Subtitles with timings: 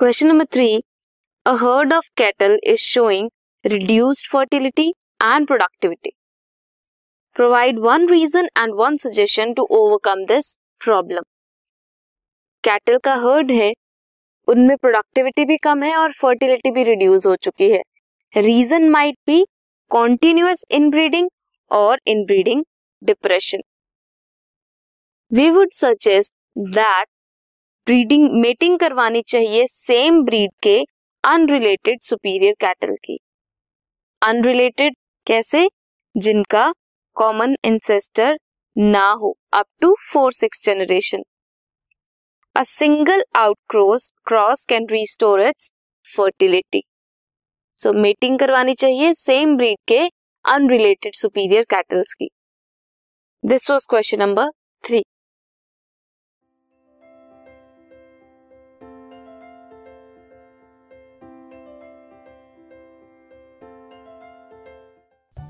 [0.00, 0.66] Question number three
[1.46, 3.28] a herd of cattle is showing
[3.64, 4.86] reduced fertility
[5.22, 6.10] and productivity
[7.36, 10.48] provide one reason and one suggestion to overcome this
[10.84, 11.24] problem
[12.64, 13.72] cattle का herd है,
[14.48, 17.82] उनमें productivity भी कम है और fertility भी reduce हो चुकी है.
[18.34, 19.44] Reason might be
[19.90, 21.30] continuous inbreeding
[21.70, 22.64] और inbreeding
[23.02, 23.62] depression
[25.30, 27.06] we would suggest that
[27.86, 30.76] breeding mating करवानी चाहिए सेम ब्रीड के
[31.24, 33.18] अनरिलेटेड सुपीरियर कैटल की।
[34.22, 34.94] अनरिलेटेड
[35.26, 35.66] कैसे?
[36.14, 36.72] जिनका
[37.16, 38.38] कॉमन इंसेस्टर
[38.76, 41.22] ना हो up to four six generation
[42.56, 43.24] a single
[43.70, 45.70] outcross cross can restore its
[46.08, 46.82] fertility
[47.78, 50.00] so mating करवानी चाहिए सेम ब्रीड के
[50.44, 52.30] अनरिलेटेड सुपीरियर कैटल्स की।
[53.44, 54.50] This was question number
[54.84, 55.02] three